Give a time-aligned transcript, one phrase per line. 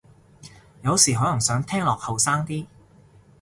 [0.81, 2.65] 有時可能想聽落後生啲